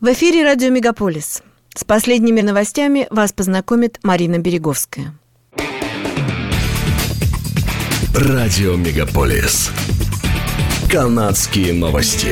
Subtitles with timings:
[0.00, 1.42] В эфире радио «Мегаполис».
[1.74, 5.12] С последними новостями вас познакомит Марина Береговская.
[8.14, 9.72] Радио «Мегаполис».
[10.88, 12.30] Канадские новости.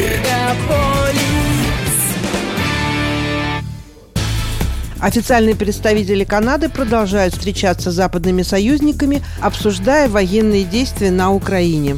[5.00, 11.96] Официальные представители Канады продолжают встречаться с западными союзниками, обсуждая военные действия на Украине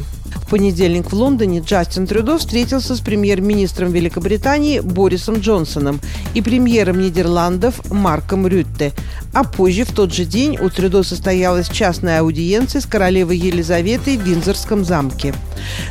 [0.49, 6.01] понедельник в Лондоне Джастин Трюдо встретился с премьер-министром Великобритании Борисом Джонсоном
[6.33, 8.91] и премьером Нидерландов Марком Рютте.
[9.31, 14.21] А позже, в тот же день, у Трюдо состоялась частная аудиенция с королевой Елизаветой в
[14.21, 15.33] Виндзорском замке.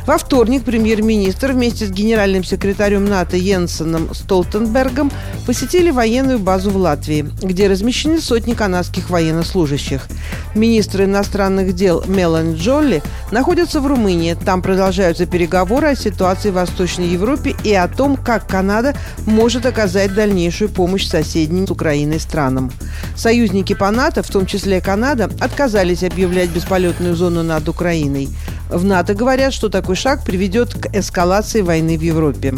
[0.05, 5.11] Во вторник премьер-министр вместе с генеральным секретарем НАТО Йенсеном Столтенбергом
[5.45, 10.07] посетили военную базу в Латвии, где размещены сотни канадских военнослужащих.
[10.53, 14.35] Министр иностранных дел Мелан Джолли находится в Румынии.
[14.49, 18.95] Там продолжаются переговоры о ситуации в Восточной Европе и о том, как Канада
[19.27, 22.71] может оказать дальнейшую помощь соседним с Украиной странам.
[23.15, 28.29] Союзники по НАТО, в том числе Канада, отказались объявлять бесполетную зону над Украиной.
[28.69, 32.55] В НАТО говорят, что такой шаг приведет к эскалации войны в Европе.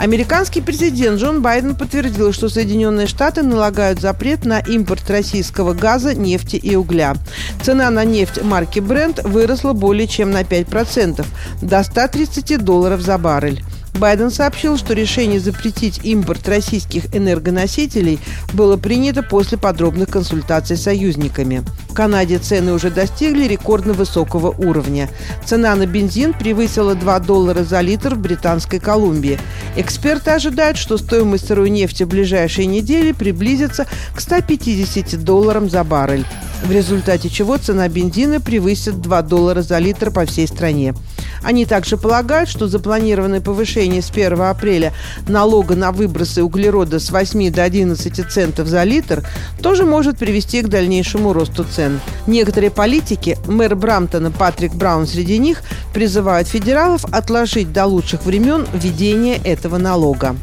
[0.00, 6.56] Американский президент Джон Байден подтвердил, что Соединенные Штаты налагают запрет на импорт российского газа, нефти
[6.56, 7.16] и угля.
[7.62, 11.26] Цена на нефть марки Brent выросла более чем на 5%,
[11.60, 13.62] до 130 долларов за баррель.
[13.94, 18.18] Байден сообщил, что решение запретить импорт российских энергоносителей
[18.52, 21.64] было принято после подробных консультаций с союзниками.
[21.88, 25.08] В Канаде цены уже достигли рекордно высокого уровня.
[25.44, 29.38] Цена на бензин превысила 2 доллара за литр в Британской Колумбии.
[29.76, 36.24] Эксперты ожидают, что стоимость сырой нефти в ближайшие недели приблизится к 150 долларам за баррель,
[36.64, 40.94] в результате чего цена бензина превысит 2 доллара за литр по всей стране.
[41.42, 44.92] Они также полагают, что запланированное повышение с 1 апреля
[45.28, 49.26] налога на выбросы углерода с 8 до 11 центов за литр
[49.62, 52.00] тоже может привести к дальнейшему росту цен.
[52.26, 55.62] Некоторые политики, мэр Брамптона Патрик Браун среди них,
[55.94, 60.36] призывают федералов отложить до лучших времен введение этого налога.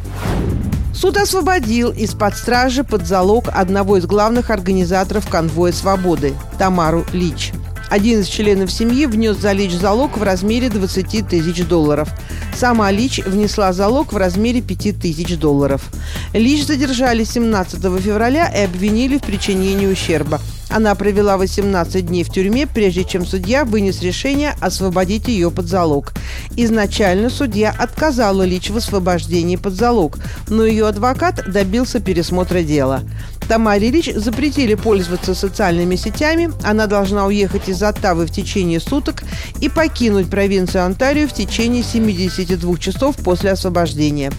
[0.94, 7.52] Суд освободил из-под стражи под залог одного из главных организаторов конвоя свободы– Тамару Лич–
[7.90, 12.10] один из членов семьи внес за Лич залог в размере 20 тысяч долларов.
[12.56, 15.90] Сама Лич внесла залог в размере 5 тысяч долларов.
[16.34, 20.42] Лич задержали 17 февраля и обвинили в причинении ущерба.
[20.70, 26.14] Она провела 18 дней в тюрьме, прежде чем судья вынес решение освободить ее под залог.
[26.58, 30.18] Изначально судья отказала Лич в освобождении под залог,
[30.50, 33.04] но ее адвокат добился пересмотра дела.
[33.48, 36.52] Тамаре Рич запретили пользоваться социальными сетями.
[36.64, 39.24] Она должна уехать из Оттавы в течение суток
[39.62, 44.32] и покинуть провинцию Онтарио в течение 72 часов после освобождения.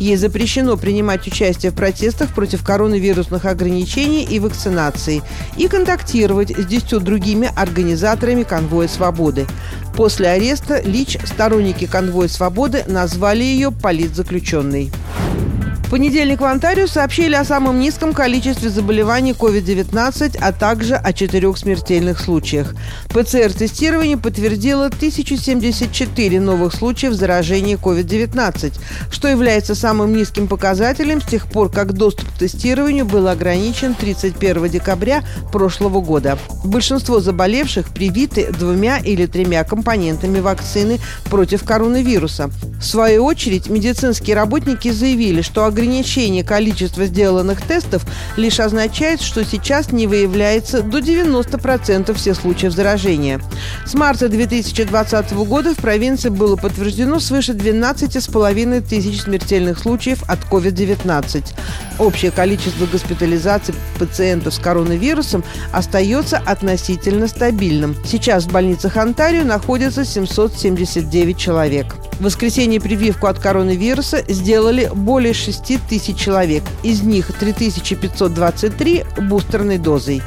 [0.00, 5.22] Ей запрещено принимать участие в протестах против коронавирусных ограничений и вакцинации
[5.56, 9.46] и контактировать с десятью другими организаторами конвоя свободы.
[9.94, 14.90] После ареста Лич сторонники конвоя свободы назвали ее политзаключенной.
[15.86, 21.56] В понедельник в Онтарио сообщили о самом низком количестве заболеваний COVID-19, а также о четырех
[21.56, 22.74] смертельных случаях.
[23.10, 28.72] ПЦР-тестирование подтвердило 1074 новых случаев заражения COVID-19,
[29.12, 34.68] что является самым низким показателем с тех пор, как доступ к тестированию был ограничен 31
[34.68, 35.22] декабря
[35.52, 36.36] прошлого года.
[36.64, 40.98] Большинство заболевших привиты двумя или тремя компонентами вакцины
[41.30, 42.50] против коронавируса.
[42.80, 48.06] В свою очередь, медицинские работники заявили, что ограничение количества сделанных тестов
[48.38, 53.42] лишь означает, что сейчас не выявляется до 90% всех случаев заражения.
[53.84, 61.44] С марта 2020 года в провинции было подтверждено свыше 12,5 тысяч смертельных случаев от COVID-19.
[61.98, 67.96] Общее количество госпитализаций пациентов с коронавирусом остается относительно стабильным.
[68.06, 71.96] Сейчас в больницах Онтарио находится 779 человек.
[72.18, 76.62] В воскресенье прививку от коронавируса сделали более 6 тысяч человек.
[76.82, 80.22] Из них 3523 бустерной дозой.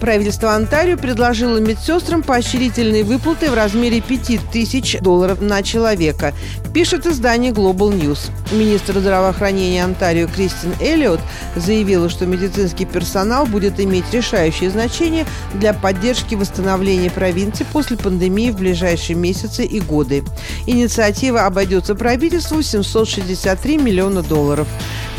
[0.00, 6.32] Правительство Онтарио предложило медсестрам поощрительные выплаты в размере 5000 долларов на человека,
[6.72, 8.30] пишет издание Global News.
[8.50, 11.20] Министр здравоохранения Онтарио Кристин Эллиот
[11.54, 18.56] заявила, что медицинский персонал будет иметь решающее значение для поддержки восстановления провинции после пандемии в
[18.56, 20.24] ближайшие месяцы и годы.
[20.66, 24.66] Инициатива обойдется правительству 763 миллиона долларов.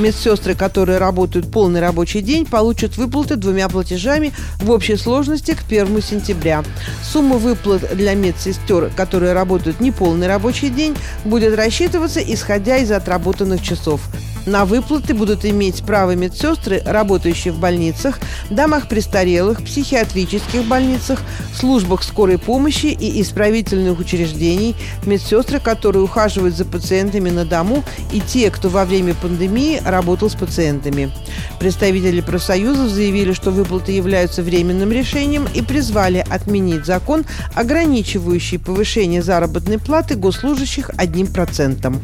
[0.02, 6.02] Медсестры, которые работают полный рабочий день, получат выплаты двумя платежами в общей сложности к 1
[6.02, 6.64] сентября.
[7.04, 14.02] Сумма выплат для медсестер, которые работают неполный рабочий день, будет рассчитываться исходя из отработанных часов.
[14.46, 21.20] На выплаты будут иметь право медсестры, работающие в больницах, домах престарелых, психиатрических больницах,
[21.56, 28.50] службах скорой помощи и исправительных учреждений, медсестры, которые ухаживают за пациентами на дому, и те,
[28.50, 31.12] кто во время пандемии работал с пациентами.
[31.60, 39.78] Представители профсоюзов заявили, что выплаты являются временным решением и призвали отменить закон, ограничивающий повышение заработной
[39.78, 42.02] платы госслужащих одним процентом.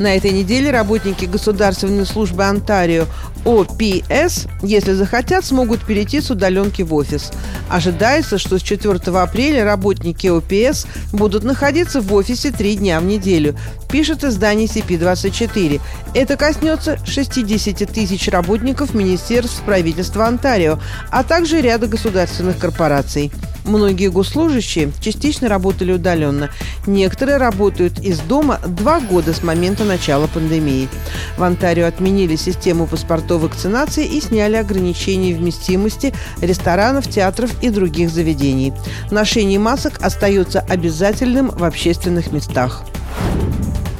[0.00, 3.04] На этой неделе работники Государственной службы Онтарио
[3.44, 7.30] ОПС, если захотят, смогут перейти с удаленки в офис.
[7.70, 13.56] Ожидается, что с 4 апреля работники ОПС будут находиться в офисе три дня в неделю,
[13.90, 15.80] пишет издание CP24.
[16.14, 20.80] Это коснется 60 тысяч работников министерств правительства Онтарио,
[21.10, 23.30] а также ряда государственных корпораций.
[23.64, 26.50] Многие госслужащие частично работали удаленно.
[26.86, 30.88] Некоторые работают из дома два года с момента начала пандемии.
[31.36, 38.72] В Онтарио отменили систему паспортов вакцинации и сняли ограничения вместимости ресторанов, театров и других заведений.
[39.10, 42.84] Ношение масок остается обязательным в общественных местах.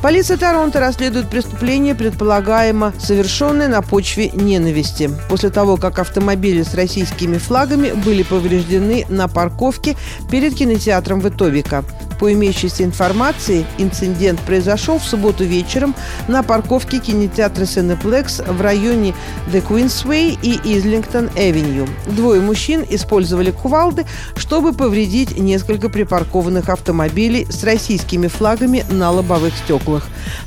[0.02, 5.10] Полиция Торонто расследует преступление, предполагаемо совершенное на почве ненависти.
[5.28, 9.98] После того, как автомобили с российскими флагами были повреждены на парковке
[10.30, 11.84] перед кинотеатром Витовика.
[12.18, 15.94] По имеющейся информации, инцидент произошел в субботу вечером
[16.28, 19.14] на парковке кинотеатра Cineplex в районе
[19.52, 21.86] The Queensway и Излингтон-Эвеню.
[22.06, 24.06] Двое мужчин использовали кувалды,
[24.36, 29.89] чтобы повредить несколько припаркованных автомобилей с российскими флагами на лобовых стеклах.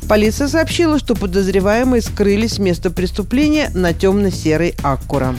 [0.07, 5.35] Полиция сообщила, что подозреваемые скрылись с места преступления на темно-серой Аккура.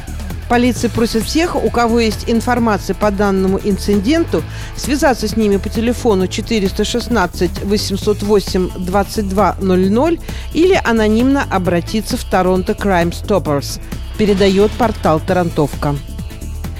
[0.48, 4.42] Полиция просит всех, у кого есть информация по данному инциденту,
[4.76, 10.20] связаться с ними по телефону 416 808 2200
[10.52, 13.80] или анонимно обратиться в Торонто Crime Stoppers,
[14.18, 15.96] передает портал Тарантовка.